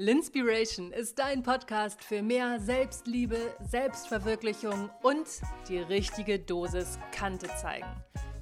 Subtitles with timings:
[0.00, 3.36] Linspiration ist dein Podcast für mehr Selbstliebe,
[3.68, 5.26] Selbstverwirklichung und
[5.68, 7.84] die richtige Dosis Kante zeigen.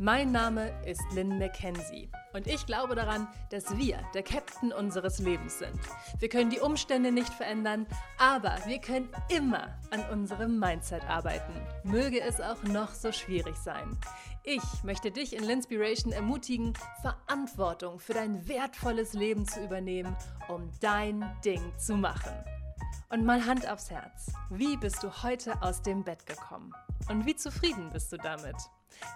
[0.00, 5.58] Mein Name ist Lynn McKenzie und ich glaube daran, dass wir der Captain unseres Lebens
[5.58, 5.80] sind.
[6.20, 7.84] Wir können die Umstände nicht verändern,
[8.16, 11.52] aber wir können immer an unserem Mindset arbeiten.
[11.82, 13.98] Möge es auch noch so schwierig sein.
[14.44, 20.14] Ich möchte dich in Linspiration ermutigen, Verantwortung für dein wertvolles Leben zu übernehmen,
[20.46, 22.34] um dein Ding zu machen.
[23.08, 24.32] Und mal Hand aufs Herz.
[24.48, 26.72] Wie bist du heute aus dem Bett gekommen?
[27.08, 28.54] Und wie zufrieden bist du damit?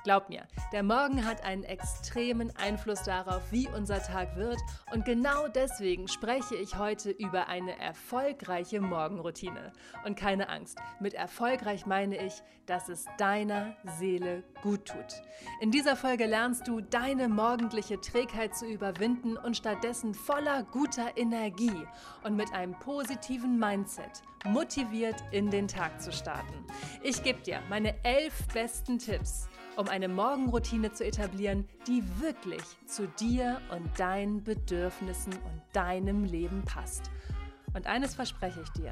[0.04, 4.58] Glaub mir, der Morgen hat einen extremen Einfluss darauf, wie unser Tag wird
[4.92, 9.72] und genau deswegen spreche ich heute über eine erfolgreiche Morgenroutine.
[10.04, 15.22] Und keine Angst, mit erfolgreich meine ich, dass es deiner Seele gut tut.
[15.60, 21.86] In dieser Folge lernst du, deine morgendliche Trägheit zu überwinden und stattdessen voller guter Energie
[22.24, 26.66] und mit einem positiven Mindset motiviert in den Tag zu starten.
[27.03, 33.08] Ich gebe dir meine elf besten Tipps um eine Morgenroutine zu etablieren, die wirklich zu
[33.08, 37.11] dir und deinen Bedürfnissen und deinem Leben passt.
[37.75, 38.91] Und eines verspreche ich dir,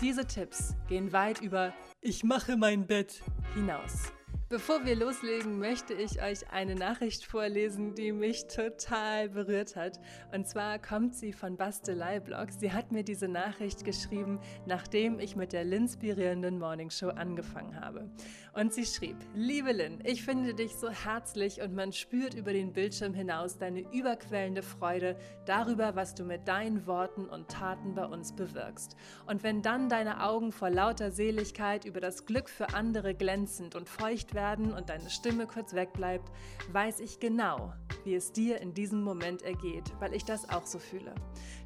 [0.00, 3.22] diese Tipps gehen weit über Ich mache mein Bett
[3.54, 4.12] hinaus.
[4.52, 10.00] Bevor wir loslegen, möchte ich euch eine Nachricht vorlesen, die mich total berührt hat.
[10.34, 12.48] Und zwar kommt sie von Bastelei-Blog.
[12.58, 18.10] Sie hat mir diese Nachricht geschrieben, nachdem ich mit der Linspirierenden Morning Show angefangen habe.
[18.52, 22.72] Und sie schrieb, liebe Lynn, ich finde dich so herzlich und man spürt über den
[22.72, 25.14] Bildschirm hinaus deine überquellende Freude
[25.46, 28.96] darüber, was du mit deinen Worten und Taten bei uns bewirkst.
[29.28, 33.88] Und wenn dann deine Augen vor lauter Seligkeit über das Glück für andere glänzend und
[33.88, 36.32] feucht werden, werden und deine Stimme kurz wegbleibt,
[36.72, 37.74] weiß ich genau,
[38.04, 41.14] wie es dir in diesem Moment ergeht, weil ich das auch so fühle.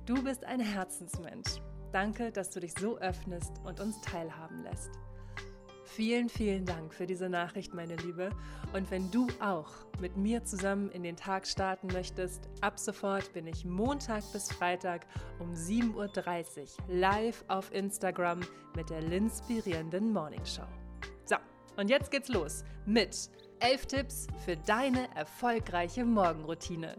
[0.07, 1.61] Du bist ein Herzensmensch.
[1.93, 4.91] Danke, dass du dich so öffnest und uns teilhaben lässt.
[5.85, 8.31] Vielen, vielen Dank für diese Nachricht, meine Liebe.
[8.73, 9.71] Und wenn du auch
[10.01, 15.07] mit mir zusammen in den Tag starten möchtest, ab sofort bin ich Montag bis Freitag
[15.39, 18.41] um 7.30 Uhr live auf Instagram
[18.75, 20.67] mit der Linspirierenden Morning Show.
[21.77, 23.31] Und jetzt geht's los mit
[23.61, 26.97] 11 Tipps für deine erfolgreiche Morgenroutine.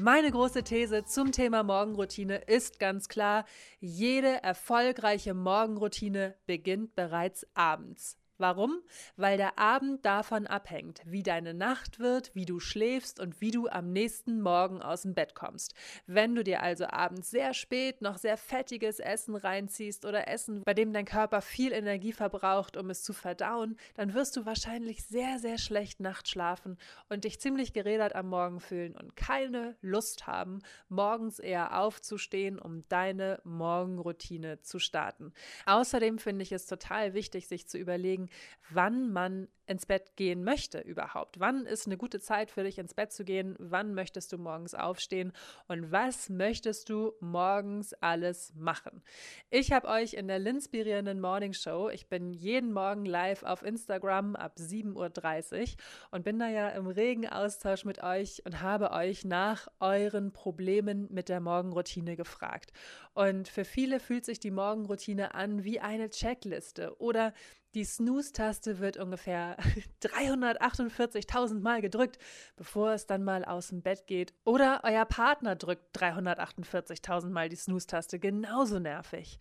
[0.00, 3.44] Meine große These zum Thema Morgenroutine ist ganz klar,
[3.78, 8.18] jede erfolgreiche Morgenroutine beginnt bereits abends.
[8.38, 8.80] Warum?
[9.16, 13.68] Weil der Abend davon abhängt, wie deine Nacht wird, wie du schläfst und wie du
[13.68, 15.74] am nächsten Morgen aus dem Bett kommst.
[16.06, 20.74] Wenn du dir also abends sehr spät noch sehr fettiges Essen reinziehst oder Essen, bei
[20.74, 25.38] dem dein Körper viel Energie verbraucht, um es zu verdauen, dann wirst du wahrscheinlich sehr,
[25.38, 26.76] sehr schlecht Nacht schlafen
[27.08, 32.82] und dich ziemlich gerädert am Morgen fühlen und keine Lust haben, morgens eher aufzustehen, um
[32.88, 35.32] deine Morgenroutine zu starten.
[35.66, 38.30] Außerdem finde ich es total wichtig, sich zu überlegen, überlegen,
[38.70, 41.40] wann man ins Bett gehen möchte überhaupt.
[41.40, 43.56] Wann ist eine gute Zeit für dich ins Bett zu gehen?
[43.58, 45.32] Wann möchtest du morgens aufstehen?
[45.68, 49.02] Und was möchtest du morgens alles machen?
[49.48, 54.36] Ich habe euch in der Linspirierenden Morning Show, ich bin jeden Morgen live auf Instagram
[54.36, 55.66] ab 7.30 Uhr
[56.10, 61.08] und bin da ja im regen Austausch mit euch und habe euch nach euren Problemen
[61.10, 62.72] mit der Morgenroutine gefragt.
[63.14, 67.32] Und für viele fühlt sich die Morgenroutine an wie eine Checkliste oder
[67.74, 69.56] die Snooze-Taste wird ungefähr
[70.02, 72.18] 348.000 Mal gedrückt,
[72.56, 74.32] bevor es dann mal aus dem Bett geht.
[74.44, 79.38] Oder euer Partner drückt 348.000 Mal die Snooze-Taste, genauso nervig.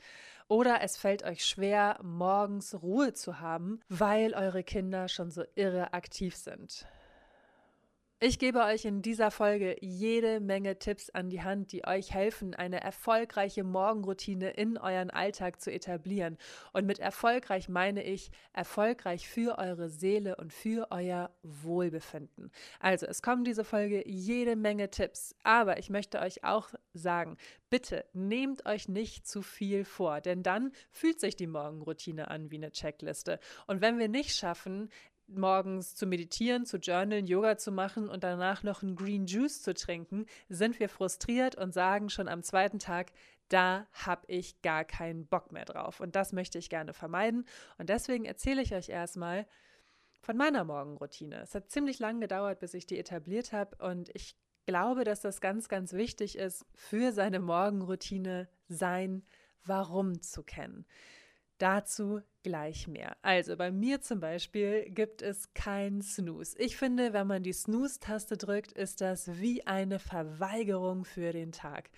[0.47, 5.93] Oder es fällt euch schwer, morgens Ruhe zu haben, weil eure Kinder schon so irre
[5.93, 6.85] aktiv sind.
[8.25, 12.55] Ich gebe euch in dieser Folge jede Menge Tipps an die Hand, die euch helfen,
[12.55, 16.37] eine erfolgreiche Morgenroutine in euren Alltag zu etablieren.
[16.71, 22.49] Und mit erfolgreich meine ich erfolgreich für eure Seele und für euer Wohlbefinden.
[22.79, 27.35] Also, es kommen diese Folge jede Menge Tipps, aber ich möchte euch auch sagen,
[27.69, 32.57] bitte nehmt euch nicht zu viel vor, denn dann fühlt sich die Morgenroutine an wie
[32.57, 33.37] eine Checkliste.
[33.67, 34.89] Und wenn wir nicht schaffen,
[35.27, 39.73] morgens zu meditieren, zu journalen, Yoga zu machen und danach noch einen Green Juice zu
[39.73, 43.11] trinken, sind wir frustriert und sagen schon am zweiten Tag,
[43.49, 45.99] da habe ich gar keinen Bock mehr drauf.
[45.99, 47.45] Und das möchte ich gerne vermeiden.
[47.77, 49.45] Und deswegen erzähle ich euch erstmal
[50.21, 51.41] von meiner Morgenroutine.
[51.41, 53.75] Es hat ziemlich lange gedauert, bis ich die etabliert habe.
[53.85, 59.23] Und ich glaube, dass das ganz, ganz wichtig ist, für seine Morgenroutine sein
[59.65, 60.85] Warum zu kennen.
[61.57, 63.15] Dazu gleich mehr.
[63.21, 66.57] Also bei mir zum Beispiel gibt es kein Snooze.
[66.59, 71.89] Ich finde, wenn man die Snooze-Taste drückt, ist das wie eine Verweigerung für den Tag.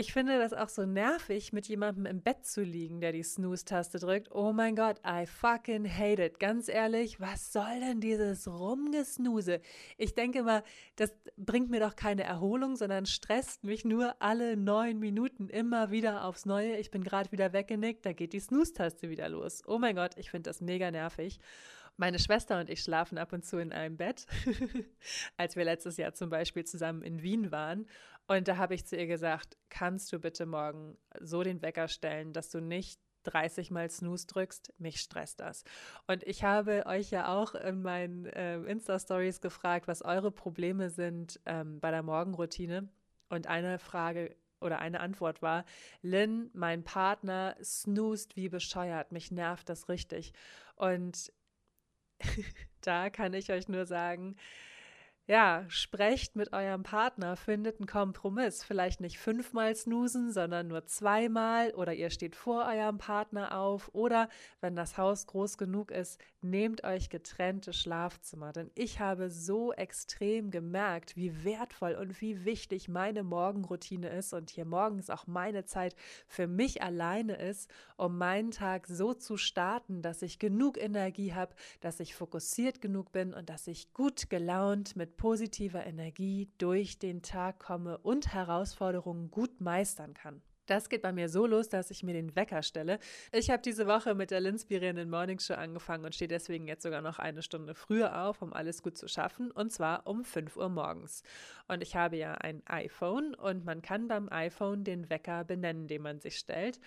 [0.00, 3.98] Ich finde das auch so nervig, mit jemandem im Bett zu liegen, der die Snooze-Taste
[3.98, 4.30] drückt.
[4.30, 6.38] Oh mein Gott, I fucking hate it.
[6.38, 9.60] Ganz ehrlich, was soll denn dieses Rumgesnuse?
[9.96, 10.62] Ich denke mal,
[10.94, 16.26] das bringt mir doch keine Erholung, sondern stresst mich nur alle neun Minuten immer wieder
[16.26, 16.76] aufs Neue.
[16.76, 19.64] Ich bin gerade wieder weggenickt, da geht die Snooze-Taste wieder los.
[19.66, 21.40] Oh mein Gott, ich finde das mega nervig.
[21.96, 24.26] Meine Schwester und ich schlafen ab und zu in einem Bett,
[25.36, 27.88] als wir letztes Jahr zum Beispiel zusammen in Wien waren.
[28.28, 32.32] Und da habe ich zu ihr gesagt, kannst du bitte morgen so den Wecker stellen,
[32.32, 35.64] dass du nicht 30 Mal Snooze drückst, mich stresst das.
[36.06, 41.40] Und ich habe euch ja auch in meinen äh, Insta-Stories gefragt, was eure Probleme sind
[41.46, 42.88] ähm, bei der Morgenroutine.
[43.30, 45.64] Und eine Frage oder eine Antwort war,
[46.02, 50.32] Lynn, mein Partner snoost wie bescheuert, mich nervt das richtig.
[50.76, 51.32] Und
[52.82, 54.36] da kann ich euch nur sagen,
[55.28, 58.64] ja, sprecht mit eurem Partner, findet einen Kompromiss.
[58.64, 64.30] Vielleicht nicht fünfmal snoosen, sondern nur zweimal oder ihr steht vor eurem Partner auf oder
[64.62, 68.52] wenn das Haus groß genug ist, nehmt euch getrennte Schlafzimmer.
[68.52, 74.48] Denn ich habe so extrem gemerkt, wie wertvoll und wie wichtig meine Morgenroutine ist und
[74.48, 75.94] hier morgens auch meine Zeit
[76.26, 81.54] für mich alleine ist, um meinen Tag so zu starten, dass ich genug Energie habe,
[81.82, 87.20] dass ich fokussiert genug bin und dass ich gut gelaunt mit positiver Energie durch den
[87.20, 90.40] Tag komme und Herausforderungen gut meistern kann.
[90.68, 92.98] Das geht bei mir so los, dass ich mir den Wecker stelle.
[93.32, 97.00] Ich habe diese Woche mit der Linspirierenden Morning Show angefangen und stehe deswegen jetzt sogar
[97.00, 100.68] noch eine Stunde früher auf, um alles gut zu schaffen, und zwar um 5 Uhr
[100.68, 101.22] morgens.
[101.68, 106.02] Und ich habe ja ein iPhone und man kann beim iPhone den Wecker benennen, den
[106.02, 106.80] man sich stellt.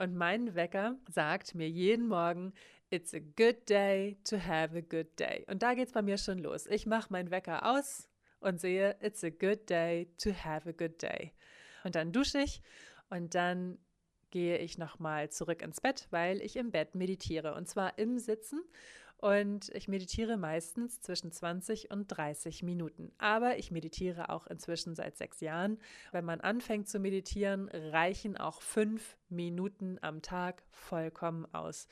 [0.00, 2.52] Und mein Wecker sagt mir jeden Morgen,
[2.90, 5.44] It's a good day to have a good day.
[5.46, 6.66] Und da geht es bei mir schon los.
[6.66, 8.08] Ich mache meinen Wecker aus
[8.40, 11.32] und sehe, It's a good day to have a good day.
[11.84, 12.62] Und dann dusche ich
[13.10, 13.78] und dann
[14.30, 17.54] gehe ich nochmal zurück ins Bett, weil ich im Bett meditiere.
[17.54, 18.62] Und zwar im Sitzen.
[19.18, 23.10] Und ich meditiere meistens zwischen 20 und 30 Minuten.
[23.18, 25.78] Aber ich meditiere auch inzwischen seit sechs Jahren.
[26.12, 31.88] Wenn man anfängt zu meditieren, reichen auch fünf Minuten am Tag vollkommen aus.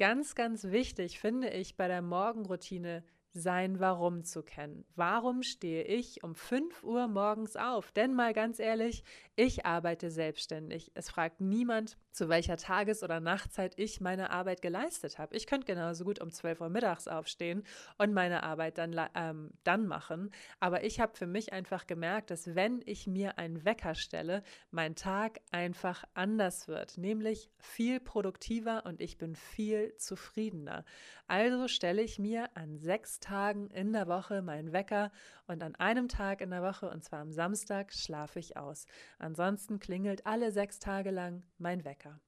[0.00, 4.84] Ganz, ganz wichtig finde ich bei der Morgenroutine sein Warum zu kennen.
[4.96, 7.92] Warum stehe ich um 5 Uhr morgens auf?
[7.92, 9.04] Denn mal ganz ehrlich,
[9.36, 10.90] ich arbeite selbstständig.
[10.94, 15.36] Es fragt niemand, zu welcher Tages- oder Nachtzeit ich meine Arbeit geleistet habe.
[15.36, 17.62] Ich könnte genauso gut um 12 Uhr mittags aufstehen
[17.98, 20.30] und meine Arbeit dann, ähm, dann machen.
[20.58, 24.96] Aber ich habe für mich einfach gemerkt, dass wenn ich mir einen Wecker stelle, mein
[24.96, 30.84] Tag einfach anders wird, nämlich viel produktiver und ich bin viel zufriedener.
[31.28, 35.12] Also stelle ich mir an sechs Tagen in der Woche meinen Wecker
[35.46, 38.86] und an einem Tag in der Woche, und zwar am Samstag, schlafe ich aus.
[39.18, 42.20] Ansonsten klingelt alle sechs Tage lang mein Wecker.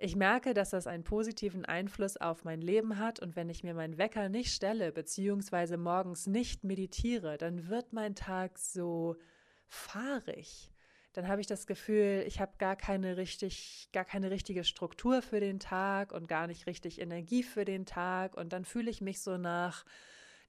[0.00, 3.74] Ich merke, dass das einen positiven Einfluss auf mein Leben hat und wenn ich mir
[3.74, 9.16] meinen Wecker nicht stelle, beziehungsweise morgens nicht meditiere, dann wird mein Tag so
[9.66, 10.70] fahrig
[11.18, 15.40] dann habe ich das Gefühl, ich habe gar keine richtig, gar keine richtige Struktur für
[15.40, 18.36] den Tag und gar nicht richtig Energie für den Tag.
[18.36, 19.84] Und dann fühle ich mich so nach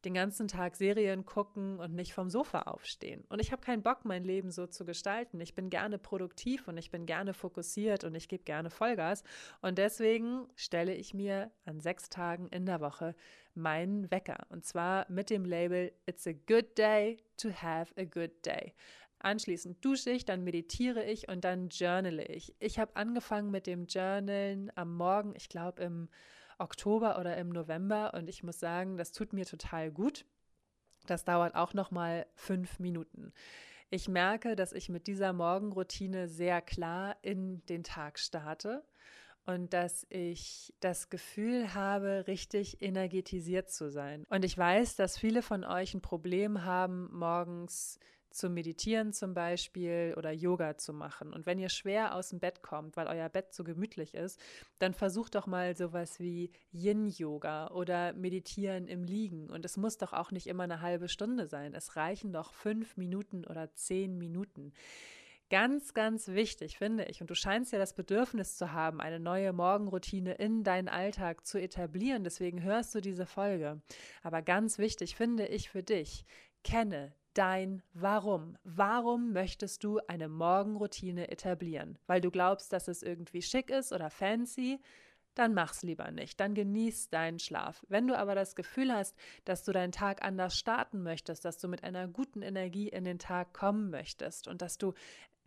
[0.05, 3.25] den ganzen Tag Serien gucken und nicht vom Sofa aufstehen.
[3.29, 5.41] Und ich habe keinen Bock, mein Leben so zu gestalten.
[5.41, 9.23] Ich bin gerne produktiv und ich bin gerne fokussiert und ich gebe gerne Vollgas.
[9.63, 13.15] Und deswegen stelle ich mir an sechs Tagen in der Woche
[13.55, 14.45] meinen Wecker.
[14.49, 18.75] Und zwar mit dem Label It's a good day to have a good day.
[19.19, 22.55] Anschließend dusche ich, dann meditiere ich und dann journale ich.
[22.59, 26.09] Ich habe angefangen mit dem Journalen am Morgen, ich glaube im
[26.57, 30.25] Oktober oder im November und ich muss sagen, das tut mir total gut.
[31.05, 33.33] Das dauert auch noch mal fünf Minuten.
[33.89, 38.83] Ich merke, dass ich mit dieser Morgenroutine sehr klar in den Tag starte
[39.45, 44.25] und dass ich das Gefühl habe, richtig energetisiert zu sein.
[44.29, 47.99] Und ich weiß, dass viele von euch ein Problem haben, morgens
[48.29, 51.33] zu meditieren zum Beispiel oder Yoga zu machen.
[51.33, 54.39] Und wenn ihr schwer aus dem Bett kommt, weil euer Bett so gemütlich ist,
[54.79, 59.49] dann versucht doch mal sowas wie Yin-Yoga oder Meditieren im Liegen.
[59.49, 61.73] Und es muss doch auch nicht immer eine halbe Stunde sein.
[61.73, 64.73] Es reichen doch fünf Minuten oder zehn Minuten.
[65.49, 69.51] Ganz, ganz wichtig finde ich, und du scheinst ja das Bedürfnis zu haben, eine neue
[69.51, 73.81] Morgenroutine in deinen Alltag zu etablieren, deswegen hörst du diese Folge.
[74.21, 76.23] Aber ganz wichtig finde ich für dich,
[76.63, 78.57] kenne dein Warum.
[78.65, 81.97] Warum möchtest du eine Morgenroutine etablieren?
[82.05, 84.81] Weil du glaubst, dass es irgendwie schick ist oder fancy?
[85.35, 86.41] Dann mach's lieber nicht.
[86.41, 87.85] Dann genieß deinen Schlaf.
[87.87, 89.15] Wenn du aber das Gefühl hast,
[89.45, 93.19] dass du deinen Tag anders starten möchtest, dass du mit einer guten Energie in den
[93.19, 94.93] Tag kommen möchtest und dass du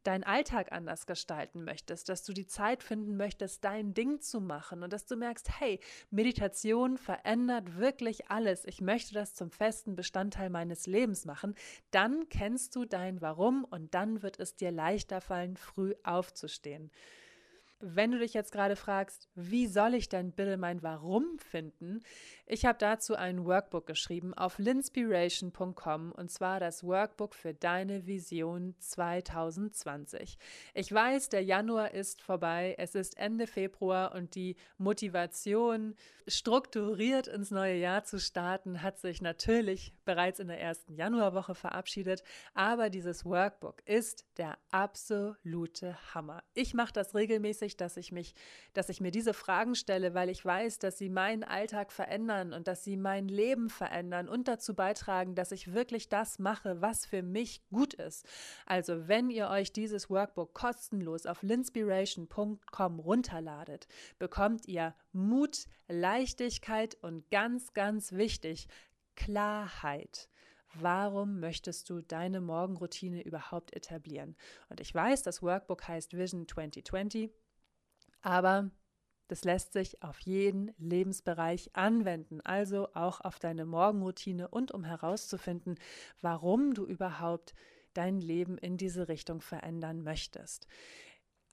[0.07, 4.83] deinen Alltag anders gestalten möchtest, dass du die Zeit finden möchtest, dein Ding zu machen
[4.83, 5.81] und dass du merkst, hey,
[6.11, 8.65] Meditation verändert wirklich alles.
[8.65, 11.55] Ich möchte das zum festen Bestandteil meines Lebens machen.
[11.91, 16.91] Dann kennst du dein Warum und dann wird es dir leichter fallen, früh aufzustehen.
[17.85, 21.99] Wenn du dich jetzt gerade fragst, wie soll ich denn bitte mein Warum finden?
[22.47, 28.77] Ich habe dazu ein Workbook geschrieben auf linspiration.com und zwar das Workbook für deine Vision
[28.79, 30.39] 2020.
[30.75, 35.97] Ich weiß, der Januar ist vorbei, es ist Ende Februar und die Motivation,
[36.29, 42.23] strukturiert ins neue Jahr zu starten, hat sich natürlich bereits in der ersten Januarwoche verabschiedet,
[42.55, 46.45] aber dieses Workbook ist der absolute Hammer.
[46.55, 48.35] Ich mache das regelmäßig wichtig, dass ich mich,
[48.75, 52.69] dass ich mir diese Fragen stelle, weil ich weiß, dass sie meinen Alltag verändern und
[52.69, 57.23] dass sie mein Leben verändern und dazu beitragen, dass ich wirklich das mache, was für
[57.23, 58.27] mich gut ist.
[58.67, 63.89] Also, wenn ihr euch dieses Workbook kostenlos auf linspiration.com runterladet,
[64.19, 68.69] bekommt ihr Mut, Leichtigkeit und ganz, ganz wichtig,
[69.17, 70.29] Klarheit.
[70.75, 74.37] Warum möchtest du deine Morgenroutine überhaupt etablieren?
[74.71, 77.31] Und ich weiß, das Workbook heißt Vision 2020.
[78.23, 78.71] Aber
[79.29, 85.77] das lässt sich auf jeden Lebensbereich anwenden, also auch auf deine Morgenroutine und um herauszufinden,
[86.21, 87.55] warum du überhaupt
[87.95, 90.67] dein Leben in diese Richtung verändern möchtest.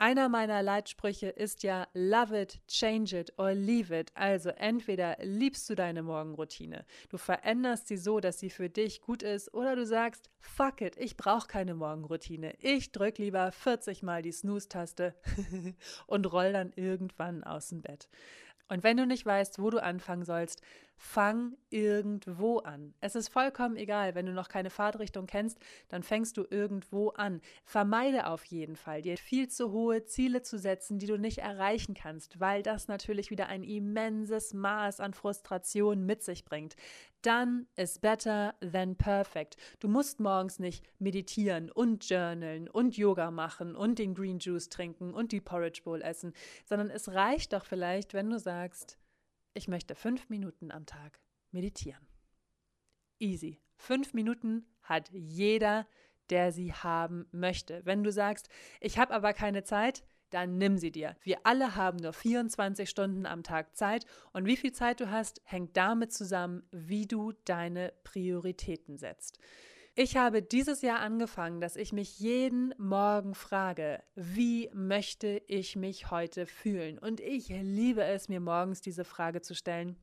[0.01, 4.11] Einer meiner Leitsprüche ist ja Love it, change it or leave it.
[4.13, 9.23] Also entweder liebst du deine Morgenroutine, du veränderst sie so, dass sie für dich gut
[9.23, 12.53] ist, oder du sagst, fuck it, ich brauche keine Morgenroutine.
[12.59, 15.15] Ich drücke lieber 40 Mal die Snooze-Taste
[16.07, 18.07] und roll dann irgendwann aus dem Bett.
[18.69, 20.61] Und wenn du nicht weißt, wo du anfangen sollst,
[21.01, 22.93] fang irgendwo an.
[22.99, 27.39] Es ist vollkommen egal, wenn du noch keine Fahrtrichtung kennst, dann fängst du irgendwo an.
[27.63, 31.93] Vermeide auf jeden Fall, dir viel zu hohe Ziele zu setzen, die du nicht erreichen
[31.93, 36.75] kannst, weil das natürlich wieder ein immenses Maß an Frustration mit sich bringt.
[37.21, 39.55] Dann ist better than perfect.
[39.79, 45.13] Du musst morgens nicht meditieren und journalen und Yoga machen und den Green Juice trinken
[45.13, 46.33] und die Porridge Bowl essen,
[46.65, 48.98] sondern es reicht doch vielleicht, wenn du sagst,
[49.59, 51.19] ich möchte fünf Minuten am Tag
[51.51, 52.07] meditieren.
[53.19, 53.59] Easy.
[53.75, 55.85] Fünf Minuten hat jeder,
[56.29, 57.81] der sie haben möchte.
[57.83, 58.47] Wenn du sagst,
[58.79, 61.17] ich habe aber keine Zeit, dann nimm sie dir.
[61.23, 65.41] Wir alle haben nur 24 Stunden am Tag Zeit und wie viel Zeit du hast,
[65.43, 69.39] hängt damit zusammen, wie du deine Prioritäten setzt.
[70.01, 76.09] Ich habe dieses Jahr angefangen, dass ich mich jeden Morgen frage, wie möchte ich mich
[76.09, 76.97] heute fühlen?
[76.97, 79.97] Und ich liebe es, mir morgens diese Frage zu stellen.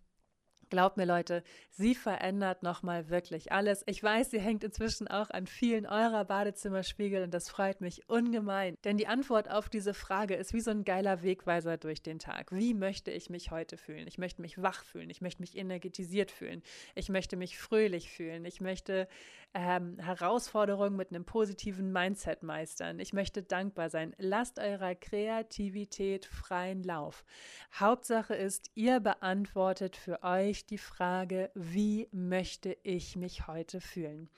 [0.68, 3.84] Glaubt mir, Leute, sie verändert nochmal wirklich alles.
[3.86, 8.76] Ich weiß, sie hängt inzwischen auch an vielen eurer Badezimmerspiegel und das freut mich ungemein.
[8.84, 12.50] Denn die Antwort auf diese Frage ist wie so ein geiler Wegweiser durch den Tag.
[12.50, 14.08] Wie möchte ich mich heute fühlen?
[14.08, 15.08] Ich möchte mich wach fühlen.
[15.10, 16.62] Ich möchte mich energetisiert fühlen.
[16.94, 18.44] Ich möchte mich fröhlich fühlen.
[18.44, 19.06] Ich möchte
[19.54, 22.98] ähm, Herausforderungen mit einem positiven Mindset meistern.
[22.98, 24.14] Ich möchte dankbar sein.
[24.18, 27.24] Lasst eurer Kreativität freien Lauf.
[27.72, 34.30] Hauptsache ist, ihr beantwortet für euch die Frage, wie möchte ich mich heute fühlen?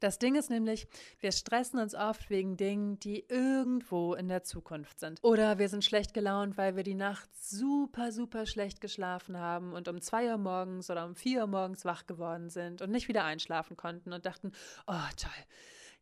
[0.00, 0.88] Das Ding ist nämlich,
[1.20, 5.22] wir stressen uns oft wegen Dingen, die irgendwo in der Zukunft sind.
[5.22, 9.88] Oder wir sind schlecht gelaunt, weil wir die Nacht super, super schlecht geschlafen haben und
[9.88, 13.24] um zwei Uhr morgens oder um vier Uhr morgens wach geworden sind und nicht wieder
[13.24, 14.52] einschlafen konnten und dachten,
[14.86, 15.30] oh toll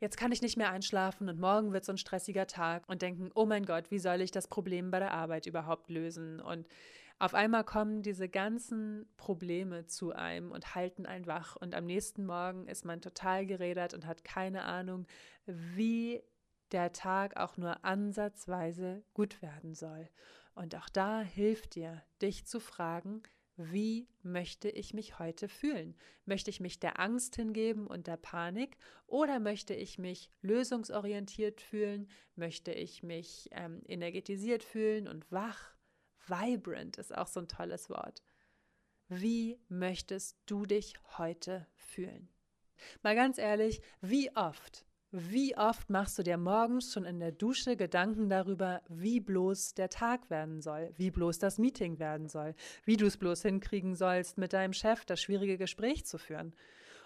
[0.01, 3.31] jetzt kann ich nicht mehr einschlafen und morgen wird so ein stressiger Tag und denken,
[3.35, 6.41] oh mein Gott, wie soll ich das Problem bei der Arbeit überhaupt lösen?
[6.41, 6.67] Und
[7.21, 11.55] auf einmal kommen diese ganzen Probleme zu einem und halten einen wach.
[11.55, 15.07] Und am nächsten Morgen ist man total gerädert und hat keine Ahnung,
[15.45, 16.23] wie
[16.73, 20.09] der Tag auch nur ansatzweise gut werden soll.
[20.55, 23.23] Und auch da hilft dir, dich zu fragen,
[23.57, 25.95] wie möchte ich mich heute fühlen?
[26.25, 32.09] Möchte ich mich der Angst hingeben und der Panik oder möchte ich mich lösungsorientiert fühlen?
[32.35, 35.75] Möchte ich mich ähm, energetisiert fühlen und wach?
[36.31, 38.23] Vibrant ist auch so ein tolles Wort.
[39.09, 42.29] Wie möchtest du dich heute fühlen?
[43.03, 47.77] Mal ganz ehrlich, wie oft, wie oft machst du dir morgens schon in der Dusche
[47.77, 52.97] Gedanken darüber, wie bloß der Tag werden soll, wie bloß das Meeting werden soll, wie
[52.97, 56.55] du es bloß hinkriegen sollst, mit deinem Chef das schwierige Gespräch zu führen?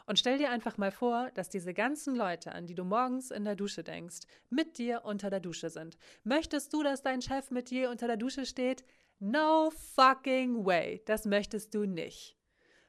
[0.06, 3.44] Und stell dir einfach mal vor, dass diese ganzen Leute, an die du morgens in
[3.44, 5.96] der Dusche denkst, mit dir unter der Dusche sind.
[6.24, 8.84] Möchtest du, dass dein Chef mit dir unter der Dusche steht?
[9.18, 11.02] No fucking way.
[11.06, 12.36] Das möchtest du nicht.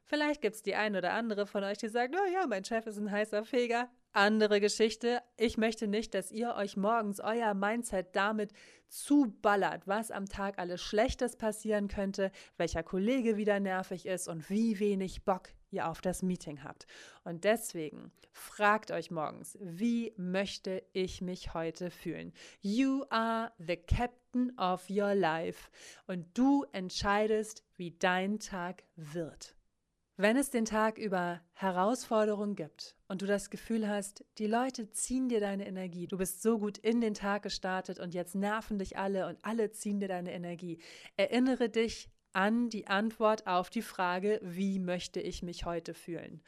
[0.04, 2.86] Vielleicht gibt es die ein oder andere von euch, die sagt, oh ja, mein Chef
[2.86, 3.90] ist ein heißer Feger.
[4.16, 5.22] andere Geschichte.
[5.38, 8.54] Ich möchte nicht, dass ihr euch morgens euer Mindset damit
[8.88, 14.80] zuballert, was am Tag alles Schlechtes passieren könnte, welcher Kollege wieder nervig ist und wie
[14.80, 16.88] wenig Bock ihr auf das Meeting habt.
[17.24, 22.34] Und deswegen fragt euch morgens, wie möchte ich mich heute fühlen?
[22.62, 25.70] You are the captain of your life
[26.08, 29.56] und du entscheidest, wie dein Tag wird.
[30.18, 35.28] Wenn es den Tag über Herausforderungen gibt und du das Gefühl hast, die Leute ziehen
[35.28, 38.98] dir deine Energie, du bist so gut in den Tag gestartet und jetzt nerven dich
[38.98, 40.80] alle und alle ziehen dir deine Energie,
[41.18, 46.42] erinnere dich an die Antwort auf die Frage, wie möchte ich mich heute fühlen?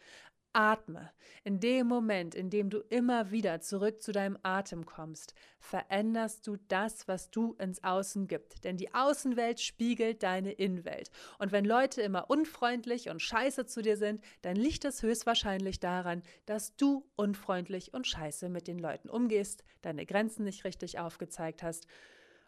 [0.52, 1.12] Atme.
[1.44, 6.58] In dem Moment, in dem du immer wieder zurück zu deinem Atem kommst, veränderst du
[6.68, 8.64] das, was du ins Außen gibst.
[8.64, 11.12] Denn die Außenwelt spiegelt deine Innenwelt.
[11.38, 16.24] Und wenn Leute immer unfreundlich und scheiße zu dir sind, dann liegt es höchstwahrscheinlich daran,
[16.48, 21.88] dass du unfreundlich und scheiße mit den Leuten umgehst, deine Grenzen nicht richtig aufgezeigt hast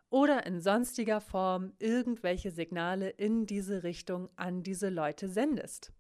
[0.10, 5.92] oder in sonstiger Form irgendwelche Signale in diese Richtung an diese Leute sendest.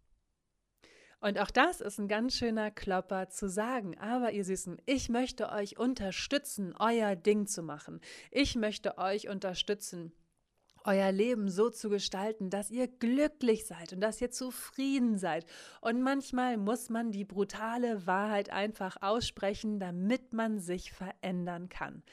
[1.21, 3.97] Und auch das ist ein ganz schöner Klopper zu sagen.
[3.97, 7.99] Aber ihr Süßen, ich möchte euch unterstützen, euer Ding zu machen.
[8.31, 10.13] Ich möchte euch unterstützen,
[10.85, 15.45] euer Leben so zu gestalten, dass ihr glücklich seid und dass ihr zufrieden seid.
[15.81, 22.03] Und manchmal muss man die brutale Wahrheit einfach aussprechen, damit man sich verändern kann.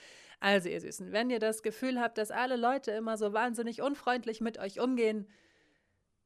[0.41, 4.41] Also ihr Süßen, wenn ihr das Gefühl habt, dass alle Leute immer so wahnsinnig unfreundlich
[4.41, 5.27] mit euch umgehen,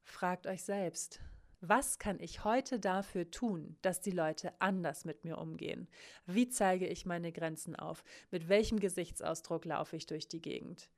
[0.02, 1.20] fragt euch selbst,
[1.60, 5.88] was kann ich heute dafür tun, dass die Leute anders mit mir umgehen?
[6.24, 8.02] Wie zeige ich meine Grenzen auf?
[8.30, 10.88] Mit welchem Gesichtsausdruck laufe ich durch die Gegend?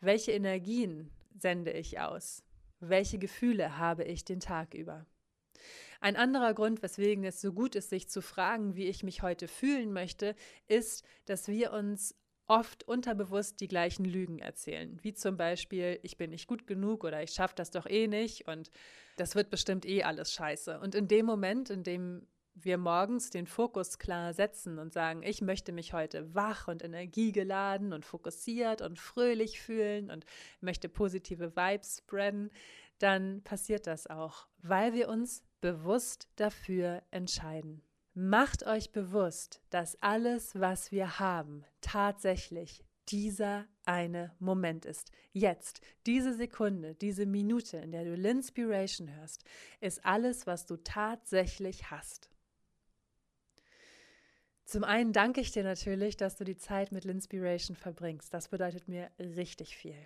[0.00, 2.44] Welche Energien sende ich aus?
[2.80, 5.06] Welche Gefühle habe ich den Tag über?
[6.00, 9.48] Ein anderer Grund, weswegen es so gut ist, sich zu fragen, wie ich mich heute
[9.48, 10.36] fühlen möchte,
[10.68, 12.14] ist, dass wir uns
[12.46, 14.98] oft unterbewusst die gleichen Lügen erzählen.
[15.02, 18.46] Wie zum Beispiel, ich bin nicht gut genug oder ich schaffe das doch eh nicht
[18.46, 18.70] und
[19.16, 20.78] das wird bestimmt eh alles scheiße.
[20.78, 22.26] Und in dem Moment, in dem
[22.64, 27.92] wir morgens den Fokus klar setzen und sagen, ich möchte mich heute wach und energiegeladen
[27.92, 30.24] und fokussiert und fröhlich fühlen und
[30.60, 32.50] möchte positive Vibes spreaden,
[32.98, 37.82] dann passiert das auch, weil wir uns bewusst dafür entscheiden.
[38.14, 45.10] Macht euch bewusst, dass alles, was wir haben, tatsächlich dieser eine Moment ist.
[45.32, 49.44] Jetzt, diese Sekunde, diese Minute, in der du Linspiration hörst,
[49.80, 52.28] ist alles, was du tatsächlich hast.
[54.68, 58.34] Zum einen danke ich dir natürlich, dass du die Zeit mit Linspiration verbringst.
[58.34, 59.96] Das bedeutet mir richtig viel.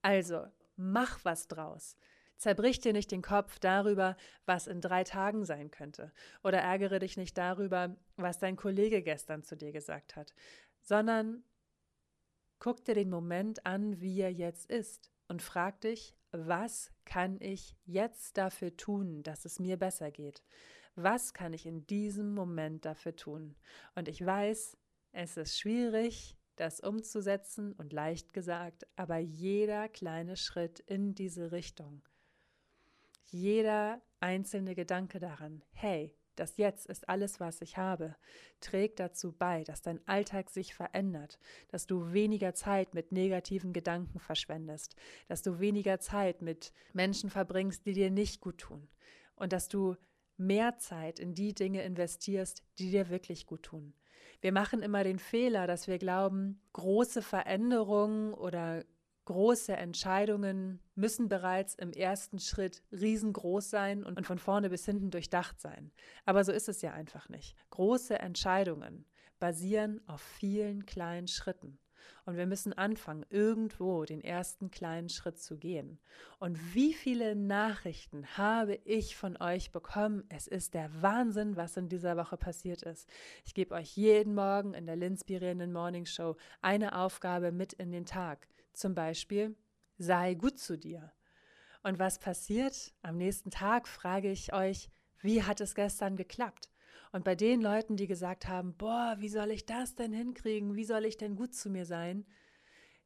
[0.00, 1.98] Also, mach was draus.
[2.38, 6.10] Zerbrich dir nicht den Kopf darüber, was in drei Tagen sein könnte.
[6.42, 10.32] Oder ärgere dich nicht darüber, was dein Kollege gestern zu dir gesagt hat,
[10.80, 11.44] sondern
[12.60, 17.76] guck dir den Moment an, wie er jetzt ist und frag dich, was kann ich
[17.84, 20.42] jetzt dafür tun, dass es mir besser geht?
[20.94, 23.54] Was kann ich in diesem Moment dafür tun?
[23.94, 24.76] Und ich weiß,
[25.12, 32.02] es ist schwierig, das umzusetzen und leicht gesagt, aber jeder kleine Schritt in diese Richtung
[33.32, 38.16] jeder einzelne Gedanke daran, hey, das Jetzt ist alles, was ich habe,
[38.60, 44.18] trägt dazu bei, dass dein Alltag sich verändert, dass du weniger Zeit mit negativen Gedanken
[44.18, 44.96] verschwendest,
[45.28, 48.88] dass du weniger Zeit mit Menschen verbringst, die dir nicht gut tun
[49.36, 49.96] und dass du
[50.46, 53.94] mehr Zeit in die Dinge investierst, die dir wirklich gut tun.
[54.40, 58.84] Wir machen immer den Fehler, dass wir glauben, große Veränderungen oder
[59.24, 65.60] Große Entscheidungen müssen bereits im ersten Schritt riesengroß sein und von vorne bis hinten durchdacht
[65.60, 65.92] sein.
[66.24, 67.56] Aber so ist es ja einfach nicht.
[67.70, 69.06] Große Entscheidungen
[69.38, 71.78] basieren auf vielen kleinen Schritten.
[72.24, 75.98] Und wir müssen anfangen, irgendwo den ersten kleinen Schritt zu gehen.
[76.38, 80.24] Und wie viele Nachrichten habe ich von euch bekommen?
[80.28, 83.08] Es ist der Wahnsinn, was in dieser Woche passiert ist.
[83.44, 88.06] Ich gebe euch jeden Morgen in der Linspirierenden Morning Show eine Aufgabe mit in den
[88.06, 88.48] Tag.
[88.72, 89.56] Zum Beispiel,
[89.98, 91.12] sei gut zu dir.
[91.82, 92.94] Und was passiert?
[93.02, 96.71] Am nächsten Tag frage ich euch, wie hat es gestern geklappt?
[97.12, 100.74] Und bei den Leuten, die gesagt haben, boah, wie soll ich das denn hinkriegen?
[100.74, 102.26] Wie soll ich denn gut zu mir sein?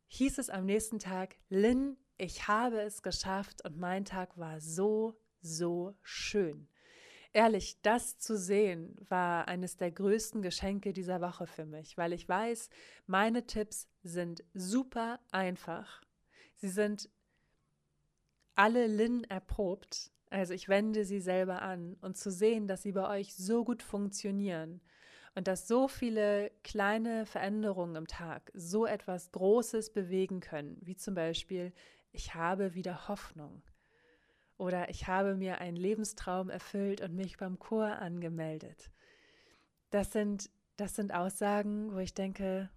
[0.08, 5.18] Hieß es am nächsten Tag, Lynn, ich habe es geschafft und mein Tag war so,
[5.40, 6.68] so schön.
[7.32, 12.28] Ehrlich, das zu sehen war eines der größten Geschenke dieser Woche für mich, weil ich
[12.28, 12.70] weiß,
[13.06, 16.02] meine Tipps sind super einfach.
[16.54, 17.10] Sie sind
[18.54, 23.08] alle Lin erprobt, also ich wende sie selber an und zu sehen, dass sie bei
[23.08, 24.82] euch so gut funktionieren
[25.34, 31.14] Und dass so viele kleine Veränderungen im Tag so etwas Großes bewegen können, wie zum
[31.14, 31.72] Beispiel,
[32.12, 33.62] ich habe wieder Hoffnung.
[34.58, 38.90] Oder ich habe mir einen Lebenstraum erfüllt und mich beim Chor angemeldet.
[39.90, 42.68] Das sind, das sind Aussagen, wo ich denke,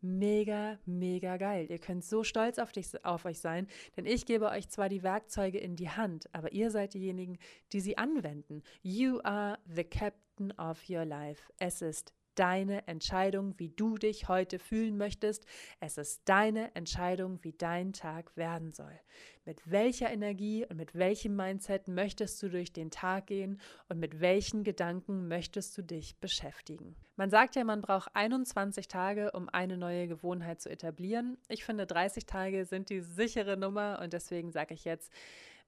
[0.00, 1.66] mega, mega geil.
[1.70, 5.02] Ihr könnt so stolz auf, dich, auf euch sein, denn ich gebe euch zwar die
[5.02, 7.38] Werkzeuge in die Hand, aber ihr seid diejenigen,
[7.72, 8.62] die sie anwenden.
[8.82, 11.52] You are the captain of your life.
[11.58, 15.44] Es ist deine Entscheidung, wie du dich heute fühlen möchtest.
[15.80, 18.98] Es ist deine Entscheidung, wie dein Tag werden soll.
[19.44, 24.20] Mit welcher Energie und mit welchem Mindset möchtest du durch den Tag gehen und mit
[24.20, 26.96] welchen Gedanken möchtest du dich beschäftigen?
[27.16, 31.38] Man sagt ja, man braucht 21 Tage, um eine neue Gewohnheit zu etablieren.
[31.48, 35.10] Ich finde, 30 Tage sind die sichere Nummer und deswegen sage ich jetzt,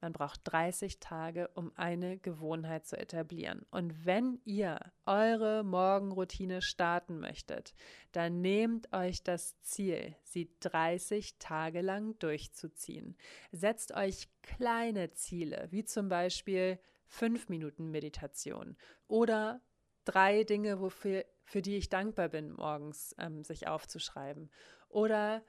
[0.00, 3.66] man braucht 30 Tage, um eine Gewohnheit zu etablieren.
[3.70, 7.74] Und wenn ihr eure Morgenroutine starten möchtet,
[8.12, 13.16] dann nehmt euch das Ziel, sie 30 Tage lang durchzuziehen.
[13.52, 18.76] Setzt euch kleine Ziele, wie zum Beispiel 5 Minuten Meditation
[19.08, 19.60] oder
[20.04, 24.50] drei Dinge, wofür, für die ich dankbar bin, morgens ähm, sich aufzuschreiben.
[24.88, 25.42] Oder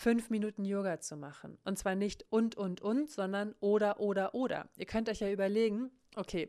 [0.00, 1.58] fünf Minuten Yoga zu machen.
[1.64, 4.66] Und zwar nicht und, und, und, sondern oder, oder, oder.
[4.78, 6.48] Ihr könnt euch ja überlegen, okay,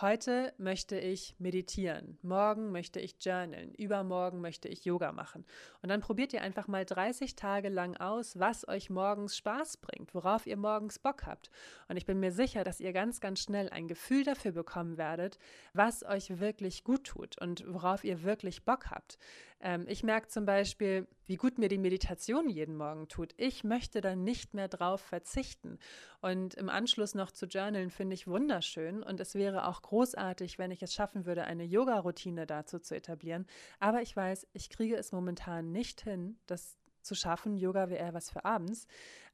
[0.00, 5.44] Heute möchte ich meditieren, morgen möchte ich journalen, übermorgen möchte ich Yoga machen.
[5.82, 10.14] Und dann probiert ihr einfach mal 30 Tage lang aus, was euch morgens Spaß bringt,
[10.14, 11.50] worauf ihr morgens Bock habt.
[11.88, 15.36] Und ich bin mir sicher, dass ihr ganz, ganz schnell ein Gefühl dafür bekommen werdet,
[15.72, 19.18] was euch wirklich gut tut und worauf ihr wirklich Bock habt.
[19.60, 23.34] Ähm, ich merke zum Beispiel, wie gut mir die Meditation jeden Morgen tut.
[23.36, 25.78] Ich möchte dann nicht mehr drauf verzichten.
[26.20, 29.02] Und im Anschluss noch zu journalen finde ich wunderschön.
[29.02, 33.46] Und es wäre auch großartig, wenn ich es schaffen würde, eine Yoga-Routine dazu zu etablieren.
[33.80, 37.56] Aber ich weiß, ich kriege es momentan nicht hin, das zu schaffen.
[37.56, 38.86] Yoga wäre eher was für abends.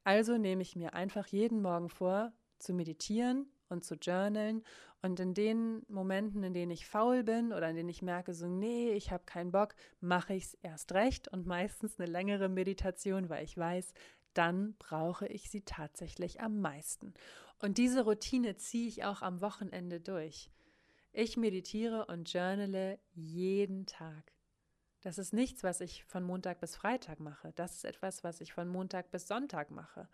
[0.05, 4.63] Also nehme ich mir einfach jeden Morgen vor, zu meditieren und zu journalen.
[5.01, 8.47] Und in den Momenten, in denen ich faul bin oder in denen ich merke, so,
[8.47, 13.29] nee, ich habe keinen Bock, mache ich es erst recht und meistens eine längere Meditation,
[13.29, 13.93] weil ich weiß,
[14.33, 17.13] dann brauche ich sie tatsächlich am meisten.
[17.59, 20.51] Und diese Routine ziehe ich auch am Wochenende durch.
[21.11, 24.33] Ich meditiere und journale jeden Tag.
[25.01, 27.53] Das ist nichts, was ich von Montag bis Freitag mache.
[27.55, 30.09] Das ist etwas, was ich von Montag bis Sonntag mache.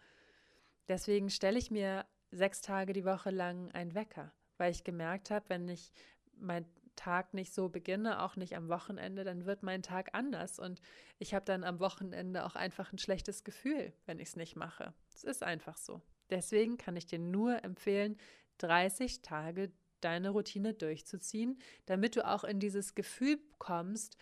[0.87, 5.49] Deswegen stelle ich mir sechs Tage die Woche lang einen Wecker, weil ich gemerkt habe,
[5.49, 5.91] wenn ich
[6.35, 10.81] meinen Tag nicht so beginne, auch nicht am Wochenende, dann wird mein Tag anders und
[11.19, 14.93] ich habe dann am Wochenende auch einfach ein schlechtes Gefühl, wenn ich es nicht mache.
[15.13, 16.01] Es ist einfach so.
[16.31, 18.17] Deswegen kann ich dir nur empfehlen,
[18.59, 24.17] 30 Tage deine Routine durchzuziehen, damit du auch in dieses Gefühl kommst,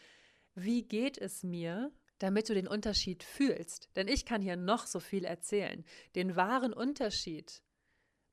[0.55, 3.89] wie geht es mir, damit du den Unterschied fühlst.
[3.95, 5.85] Denn ich kann hier noch so viel erzählen.
[6.15, 7.61] Den wahren Unterschied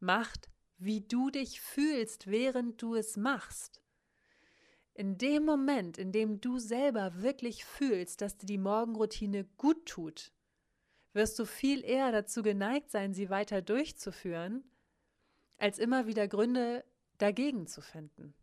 [0.01, 3.81] macht, wie du dich fühlst, während du es machst.
[4.93, 10.33] In dem Moment, in dem du selber wirklich fühlst, dass dir die Morgenroutine gut tut,
[11.17, 14.63] wirst du viel eher dazu geneigt sein, sie weiter durchzuführen,
[15.59, 16.85] als immer wieder Gründe
[17.19, 18.35] dagegen zu finden.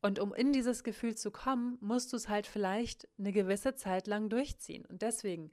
[0.00, 4.06] Und um in dieses Gefühl zu kommen, musst du es halt vielleicht eine gewisse Zeit
[4.06, 4.86] lang durchziehen.
[4.86, 5.50] Und deswegen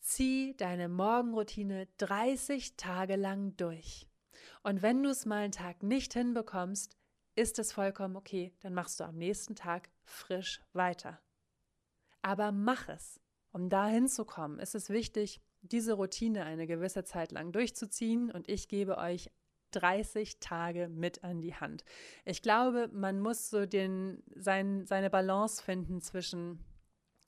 [0.00, 4.06] zieh deine Morgenroutine 30 Tage lang durch.
[4.62, 6.98] Und wenn du es mal einen Tag nicht hinbekommst,
[7.36, 11.20] ist es vollkommen okay, dann machst du am nächsten Tag frisch weiter.
[12.22, 13.20] Aber mach es.
[13.52, 15.40] Um da hinzukommen, ist es wichtig,
[15.72, 19.30] diese Routine eine gewisse Zeit lang durchzuziehen und ich gebe euch
[19.72, 21.84] 30 Tage mit an die Hand.
[22.24, 26.64] Ich glaube, man muss so den, sein, seine Balance finden zwischen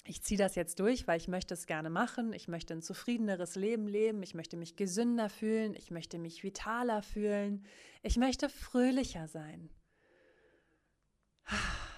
[0.08, 3.56] ich ziehe das jetzt durch, weil ich möchte es gerne machen, ich möchte ein zufriedeneres
[3.56, 7.66] Leben leben, ich möchte mich gesünder fühlen, ich möchte mich vitaler fühlen,
[8.02, 9.68] ich möchte fröhlicher sein.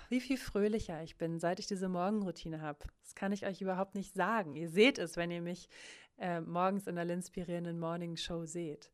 [0.08, 2.80] Wie viel fröhlicher ich bin, seit ich diese Morgenroutine habe.
[3.04, 4.56] Das kann ich euch überhaupt nicht sagen.
[4.56, 5.68] Ihr seht es, wenn ihr mich
[6.20, 8.92] äh, morgens in der inspirierenden Morning Show seht.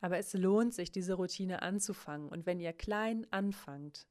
[0.00, 2.28] Aber es lohnt sich, diese Routine anzufangen.
[2.28, 4.06] Und wenn ihr klein anfangt,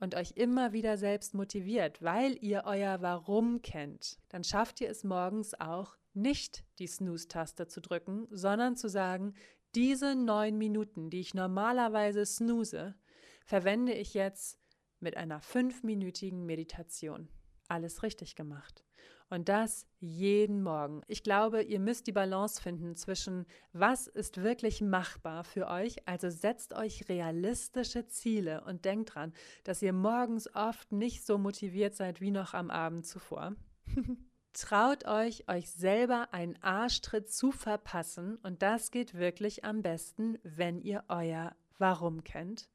[0.00, 5.04] und euch immer wieder selbst motiviert, weil ihr euer Warum kennt, dann schafft ihr es
[5.04, 9.34] morgens auch nicht die Snooze-Taste zu drücken, sondern zu sagen,
[9.74, 12.96] diese neun Minuten, die ich normalerweise snooze,
[13.44, 14.58] verwende ich jetzt
[14.98, 17.28] mit einer fünfminütigen Meditation.
[17.70, 18.84] Alles richtig gemacht.
[19.30, 21.02] Und das jeden Morgen.
[21.06, 25.96] Ich glaube, ihr müsst die Balance finden zwischen, was ist wirklich machbar für euch.
[26.08, 31.94] Also setzt euch realistische Ziele und denkt dran, dass ihr morgens oft nicht so motiviert
[31.94, 33.54] seid wie noch am Abend zuvor.
[34.52, 40.80] Traut euch, euch selber einen Arschtritt zu verpassen und das geht wirklich am besten, wenn
[40.80, 42.68] ihr euer Warum kennt.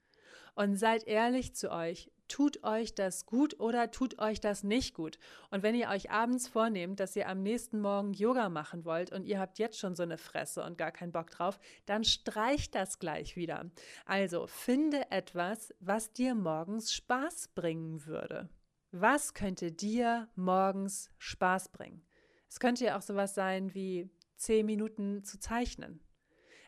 [0.55, 5.17] Und seid ehrlich zu euch, tut euch das gut oder tut euch das nicht gut.
[5.51, 9.25] Und wenn ihr euch abends vornehmt, dass ihr am nächsten Morgen Yoga machen wollt und
[9.25, 12.99] ihr habt jetzt schon so eine Fresse und gar keinen Bock drauf, dann streicht das
[12.99, 13.69] gleich wieder.
[14.05, 18.49] Also finde etwas, was dir morgens Spaß bringen würde.
[18.91, 22.05] Was könnte dir morgens Spaß bringen?
[22.47, 25.99] Es könnte ja auch sowas sein wie zehn Minuten zu zeichnen.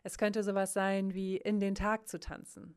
[0.04, 2.76] Es könnte sowas sein wie in den Tag zu tanzen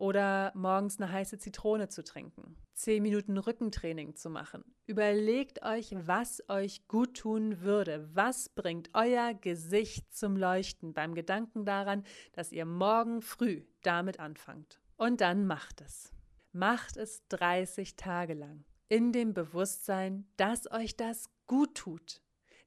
[0.00, 4.64] oder morgens eine heiße Zitrone zu trinken, zehn Minuten Rückentraining zu machen.
[4.86, 8.08] Überlegt euch, was euch gut tun würde.
[8.14, 14.80] Was bringt euer Gesicht zum Leuchten beim Gedanken daran, dass ihr morgen früh damit anfangt.
[14.96, 16.12] Und dann macht es.
[16.52, 22.20] Macht es 30 Tage lang in dem Bewusstsein, dass euch das gut tut,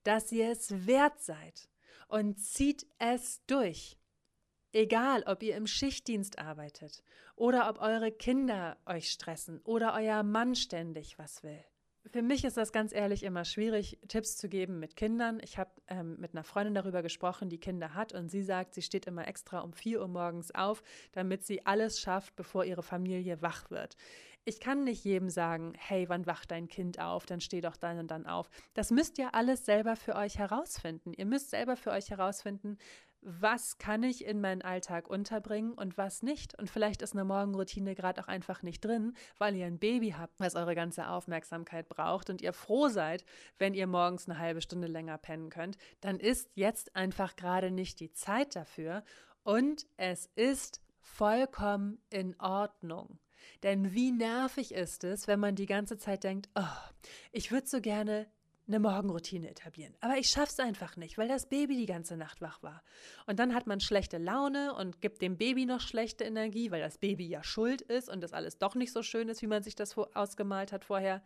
[0.03, 1.67] dass ihr es wert seid
[2.07, 3.97] und zieht es durch.
[4.75, 7.03] Egal, ob ihr im Schichtdienst arbeitet
[7.35, 11.63] oder ob eure Kinder euch stressen oder euer Mann ständig was will.
[12.07, 15.39] Für mich ist das ganz ehrlich immer schwierig, Tipps zu geben mit Kindern.
[15.43, 18.81] Ich habe ähm, mit einer Freundin darüber gesprochen, die Kinder hat, und sie sagt, sie
[18.81, 20.83] steht immer extra um 4 Uhr morgens auf,
[21.13, 23.95] damit sie alles schafft, bevor ihre Familie wach wird.
[24.43, 27.25] Ich kann nicht jedem sagen, hey, wann wacht dein Kind auf?
[27.25, 28.49] Dann steh doch dann und dann auf.
[28.73, 31.13] Das müsst ihr alles selber für euch herausfinden.
[31.13, 32.77] Ihr müsst selber für euch herausfinden,
[33.25, 36.57] was kann ich in meinen Alltag unterbringen und was nicht.
[36.57, 40.39] Und vielleicht ist eine Morgenroutine gerade auch einfach nicht drin, weil ihr ein Baby habt,
[40.39, 43.25] was eure ganze Aufmerksamkeit braucht und ihr froh seid,
[43.57, 45.77] wenn ihr morgens eine halbe Stunde länger pennen könnt.
[46.01, 49.03] Dann ist jetzt einfach gerade nicht die Zeit dafür
[49.43, 53.19] und es ist vollkommen in Ordnung.
[53.61, 56.91] Denn wie nervig ist es, wenn man die ganze Zeit denkt, oh,
[57.31, 58.27] ich würde so gerne
[58.67, 59.93] eine Morgenroutine etablieren.
[59.99, 62.81] Aber ich schaff's einfach nicht, weil das Baby die ganze Nacht wach war.
[63.27, 66.97] Und dann hat man schlechte Laune und gibt dem Baby noch schlechte Energie, weil das
[66.97, 69.75] Baby ja schuld ist und das alles doch nicht so schön ist, wie man sich
[69.75, 71.21] das ausgemalt hat vorher.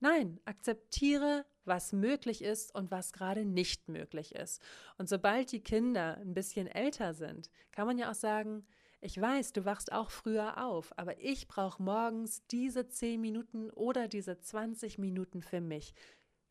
[0.00, 4.60] Nein, akzeptiere, was möglich ist und was gerade nicht möglich ist.
[4.98, 8.66] Und sobald die Kinder ein bisschen älter sind, kann man ja auch sagen,
[9.00, 14.08] ich weiß, du wachst auch früher auf, aber ich brauche morgens diese 10 Minuten oder
[14.08, 15.94] diese 20 Minuten für mich.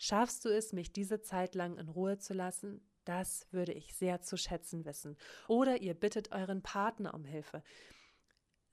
[0.04, 2.82] Schaffst du es, mich diese Zeit lang in Ruhe zu lassen?
[3.06, 5.16] Das würde ich sehr zu schätzen wissen.
[5.48, 7.62] Oder ihr bittet euren Partner um Hilfe.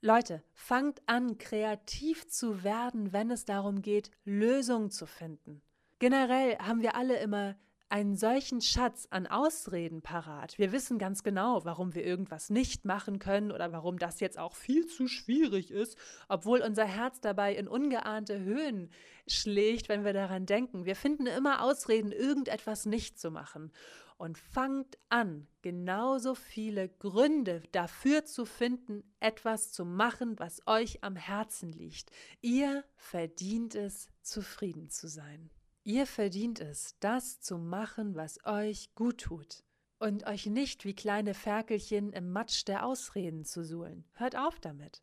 [0.01, 5.61] Leute, fangt an, kreativ zu werden, wenn es darum geht, Lösungen zu finden.
[5.99, 7.55] Generell haben wir alle immer
[7.89, 10.57] einen solchen Schatz an Ausreden parat.
[10.59, 14.55] Wir wissen ganz genau, warum wir irgendwas nicht machen können oder warum das jetzt auch
[14.55, 15.97] viel zu schwierig ist,
[16.27, 18.91] obwohl unser Herz dabei in ungeahnte Höhen
[19.27, 20.85] schlägt, wenn wir daran denken.
[20.85, 23.71] Wir finden immer Ausreden, irgendetwas nicht zu machen.
[24.17, 31.15] Und fangt an, genauso viele Gründe dafür zu finden, etwas zu machen, was euch am
[31.15, 32.11] Herzen liegt.
[32.41, 35.49] Ihr verdient es, zufrieden zu sein.
[35.89, 39.63] Ihr verdient es, das zu machen, was euch gut tut.
[39.97, 44.05] Und euch nicht wie kleine Ferkelchen im Matsch der Ausreden zu suhlen.
[44.13, 45.01] Hört auf damit.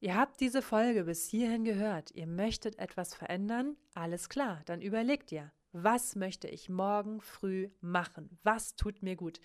[0.00, 2.10] Ihr habt diese Folge bis hierhin gehört.
[2.12, 3.76] Ihr möchtet etwas verändern?
[3.92, 5.52] Alles klar, dann überlegt ihr.
[5.78, 8.38] Was möchte ich morgen früh machen?
[8.42, 9.40] Was tut mir gut?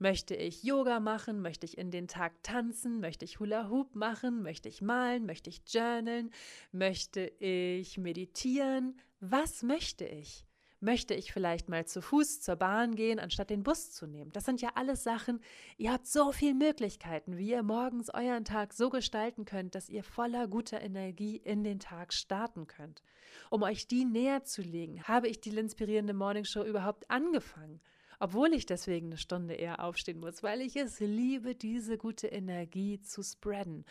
[0.00, 1.40] Möchte ich Yoga machen?
[1.40, 2.98] Möchte ich in den Tag tanzen?
[2.98, 4.42] Möchte ich Hula Hoop machen?
[4.42, 5.26] Möchte ich malen?
[5.26, 6.32] Möchte ich journalen?
[6.72, 8.98] Möchte ich meditieren?
[9.20, 10.45] Was möchte ich?
[10.80, 14.30] Möchte ich vielleicht mal zu Fuß zur Bahn gehen, anstatt den Bus zu nehmen?
[14.32, 15.40] Das sind ja alles Sachen,
[15.78, 20.04] ihr habt so viele Möglichkeiten, wie ihr morgens euren Tag so gestalten könnt, dass ihr
[20.04, 23.02] voller guter Energie in den Tag starten könnt.
[23.48, 27.80] Um euch die näher zu legen, habe ich die Linspirierende Morning Show überhaupt angefangen.
[28.18, 33.00] Obwohl ich deswegen eine Stunde eher aufstehen muss, weil ich es liebe, diese gute Energie
[33.00, 33.84] zu spreaden.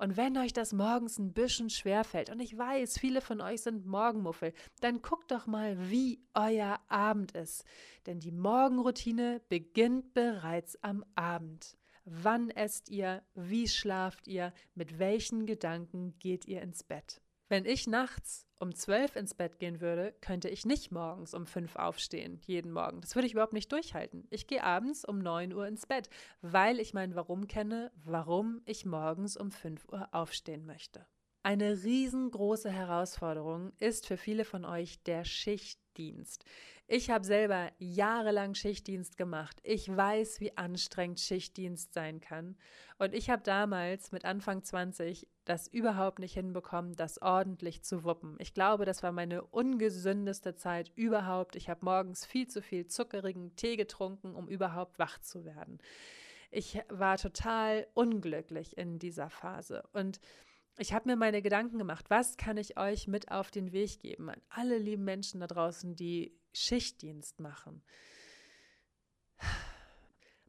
[0.00, 3.84] Und wenn euch das morgens ein bisschen schwerfällt, und ich weiß, viele von euch sind
[3.84, 7.66] Morgenmuffel, dann guckt doch mal, wie euer Abend ist.
[8.06, 11.76] Denn die Morgenroutine beginnt bereits am Abend.
[12.06, 13.22] Wann esst ihr?
[13.34, 14.54] Wie schlaft ihr?
[14.74, 17.20] Mit welchen Gedanken geht ihr ins Bett?
[17.50, 21.74] Wenn ich nachts um zwölf ins Bett gehen würde, könnte ich nicht morgens um fünf
[21.74, 23.00] aufstehen, jeden Morgen.
[23.00, 24.28] Das würde ich überhaupt nicht durchhalten.
[24.30, 26.08] Ich gehe abends um neun Uhr ins Bett,
[26.42, 31.04] weil ich mein Warum kenne, warum ich morgens um fünf Uhr aufstehen möchte.
[31.42, 36.44] Eine riesengroße Herausforderung ist für viele von euch der Schichtdienst.
[36.92, 39.60] Ich habe selber jahrelang Schichtdienst gemacht.
[39.62, 42.56] Ich weiß, wie anstrengend Schichtdienst sein kann.
[42.98, 48.34] Und ich habe damals mit Anfang 20 das überhaupt nicht hinbekommen, das ordentlich zu wuppen.
[48.40, 51.54] Ich glaube, das war meine ungesündeste Zeit überhaupt.
[51.54, 55.78] Ich habe morgens viel zu viel zuckerigen Tee getrunken, um überhaupt wach zu werden.
[56.50, 59.84] Ich war total unglücklich in dieser Phase.
[59.92, 60.18] Und
[60.76, 64.28] ich habe mir meine Gedanken gemacht, was kann ich euch mit auf den Weg geben
[64.28, 67.82] an alle lieben Menschen da draußen, die Schichtdienst machen.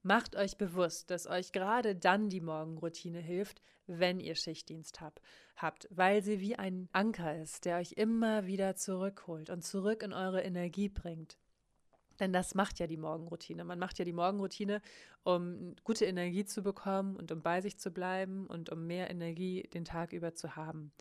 [0.04, 5.22] Macht euch bewusst, dass euch gerade dann die Morgenroutine hilft, wenn ihr Schichtdienst habt,
[5.56, 10.14] habt, weil sie wie ein Anker ist, der euch immer wieder zurückholt und zurück in
[10.14, 11.38] eure Energie bringt.
[12.20, 13.64] Denn das macht ja die Morgenroutine.
[13.64, 14.82] Man macht ja die Morgenroutine,
[15.24, 19.64] um gute Energie zu bekommen und um bei sich zu bleiben und um mehr Energie
[19.74, 20.92] den Tag über zu haben.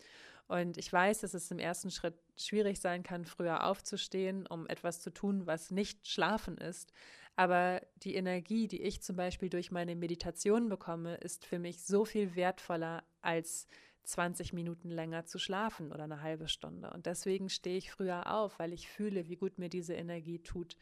[0.51, 4.99] Und ich weiß, dass es im ersten Schritt schwierig sein kann, früher aufzustehen, um etwas
[4.99, 6.91] zu tun, was nicht schlafen ist.
[7.37, 12.03] Aber die Energie, die ich zum Beispiel durch meine Meditation bekomme, ist für mich so
[12.03, 13.69] viel wertvoller als
[14.03, 16.89] 20 Minuten länger zu schlafen oder eine halbe Stunde.
[16.89, 20.75] Und deswegen stehe ich früher auf, weil ich fühle, wie gut mir diese Energie tut.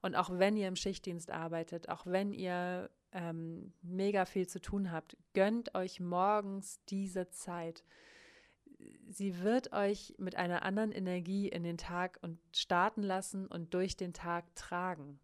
[0.00, 4.90] Und auch wenn ihr im Schichtdienst arbeitet, auch wenn ihr ähm, mega viel zu tun
[4.90, 7.84] habt, gönnt euch morgens diese Zeit.
[9.08, 13.96] Sie wird euch mit einer anderen Energie in den Tag und starten lassen und durch
[13.96, 15.20] den Tag tragen.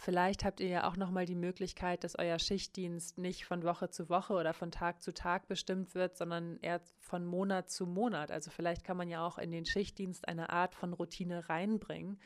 [0.00, 3.90] Vielleicht habt ihr ja auch noch mal die Möglichkeit, dass euer Schichtdienst nicht von Woche
[3.90, 8.30] zu Woche oder von Tag zu Tag bestimmt wird, sondern eher von Monat zu Monat.
[8.30, 12.20] Also vielleicht kann man ja auch in den Schichtdienst eine Art von Routine reinbringen.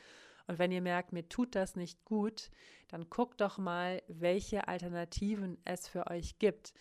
[0.47, 2.51] Und wenn ihr merkt, mir tut das nicht gut,
[2.89, 6.75] dann guckt doch mal, welche Alternativen es für euch gibt.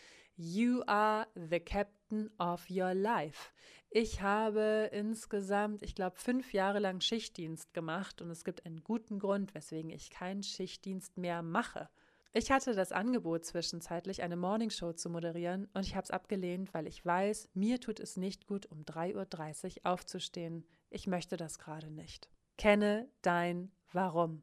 [0.44, 3.52] You are the captain of your life.
[3.92, 9.20] Ich habe insgesamt, ich glaube, fünf Jahre lang Schichtdienst gemacht und es gibt einen guten
[9.20, 11.90] Grund, weswegen ich keinen Schichtdienst mehr mache.
[12.34, 16.88] Ich hatte das Angebot, zwischenzeitlich eine Morningshow zu moderieren und ich habe es abgelehnt, weil
[16.88, 20.66] ich weiß, mir tut es nicht gut, um 3.30 Uhr aufzustehen.
[20.90, 22.32] Ich möchte das gerade nicht.
[22.58, 24.42] Kenne dein Warum.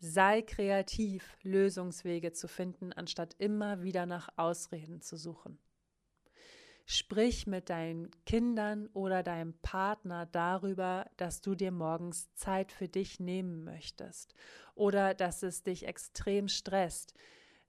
[0.00, 5.58] Sei kreativ, Lösungswege zu finden, anstatt immer wieder nach Ausreden zu suchen.
[6.86, 13.20] Sprich mit deinen Kindern oder deinem Partner darüber, dass du dir morgens Zeit für dich
[13.20, 14.34] nehmen möchtest
[14.74, 17.12] oder dass es dich extrem stresst,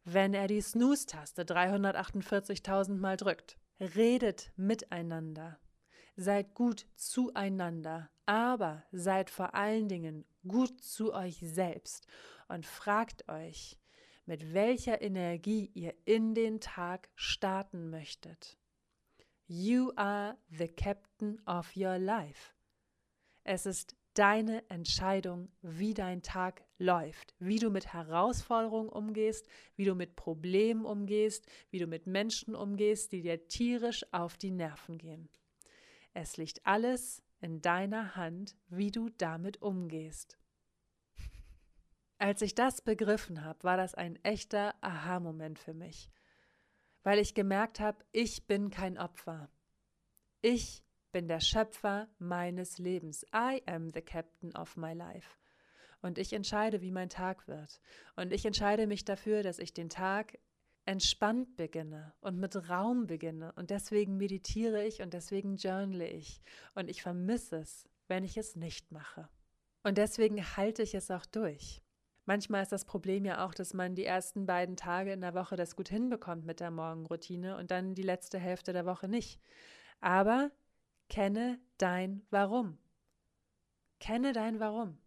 [0.05, 3.57] wenn er die Snooze-Taste 348.000 Mal drückt.
[3.79, 5.59] Redet miteinander.
[6.15, 12.05] Seid gut zueinander, aber seid vor allen Dingen gut zu euch selbst
[12.47, 13.79] und fragt euch,
[14.27, 18.59] mit welcher Energie ihr in den Tag starten möchtet.
[19.47, 22.53] You are the captain of your life.
[23.45, 29.95] Es ist deine Entscheidung, wie dein Tag läuft, wie du mit Herausforderungen umgehst, wie du
[29.95, 35.29] mit Problemen umgehst, wie du mit Menschen umgehst, die dir tierisch auf die Nerven gehen.
[36.13, 40.37] Es liegt alles in deiner Hand, wie du damit umgehst.
[42.17, 46.09] Als ich das begriffen habe, war das ein echter Aha-Moment für mich
[47.03, 49.49] weil ich gemerkt habe, ich bin kein Opfer.
[50.41, 53.25] Ich bin der Schöpfer meines Lebens.
[53.33, 55.37] I am the captain of my life.
[56.01, 57.81] Und ich entscheide, wie mein Tag wird.
[58.15, 60.37] Und ich entscheide mich dafür, dass ich den Tag
[60.89, 63.53] entspannt beginne und mit Raum beginne.
[63.53, 66.41] Und deswegen meditiere ich und deswegen journale ich.
[66.73, 69.29] Und ich vermisse es, wenn ich es nicht mache.
[69.83, 71.83] Und deswegen halte ich es auch durch.
[72.25, 75.55] Manchmal ist das Problem ja auch, dass man die ersten beiden Tage in der Woche
[75.55, 79.39] das gut hinbekommt mit der Morgenroutine und dann die letzte Hälfte der Woche nicht.
[80.01, 80.49] Aber
[81.07, 82.79] kenne dein Warum.
[83.99, 84.97] Kenne dein Warum.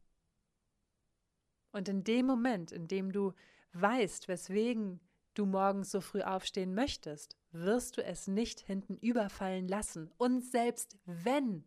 [1.72, 3.32] Und in dem Moment, in dem du
[3.72, 5.00] weißt, weswegen
[5.34, 10.10] du morgens so früh aufstehen möchtest, wirst du es nicht hinten überfallen lassen.
[10.18, 11.64] Und selbst wenn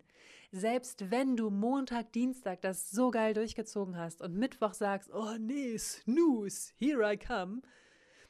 [0.51, 5.77] selbst wenn du Montag, Dienstag das so geil durchgezogen hast und Mittwoch sagst, oh nee,
[5.77, 7.61] snooze, here I come,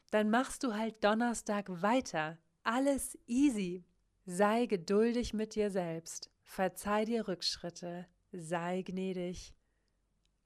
[0.09, 2.39] dann machst du halt Donnerstag weiter.
[2.63, 3.85] Alles easy.
[4.25, 6.31] Sei geduldig mit dir selbst.
[6.41, 8.07] Verzeih dir Rückschritte.
[8.31, 9.53] Sei gnädig.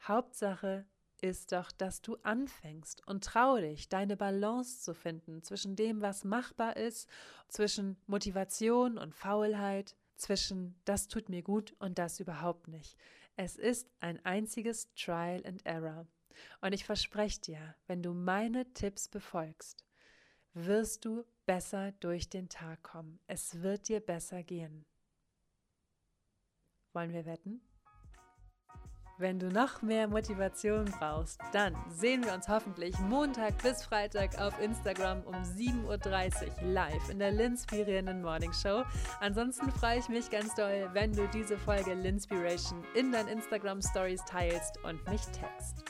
[0.01, 0.85] Hauptsache
[1.21, 6.23] ist doch, dass du anfängst und traue dich, deine Balance zu finden zwischen dem, was
[6.23, 7.09] machbar ist,
[7.47, 12.97] zwischen Motivation und Faulheit, zwischen das tut mir gut und das überhaupt nicht.
[13.35, 16.05] Es ist ein einziges Trial and Error.
[16.61, 19.85] Und ich verspreche dir, wenn du meine Tipps befolgst,
[20.53, 23.19] wirst du besser durch den Tag kommen.
[23.27, 24.85] Es wird dir besser gehen.
[26.93, 27.61] Wollen wir wetten?
[29.19, 34.57] Wenn du noch mehr Motivation brauchst, dann sehen wir uns hoffentlich Montag bis Freitag auf
[34.61, 38.83] Instagram um 7.30 Uhr live in der Linspirierenden Morning Show.
[39.19, 44.23] Ansonsten freue ich mich ganz doll, wenn du diese Folge Linspiration in deinen Instagram Stories
[44.23, 45.83] teilst und mich text.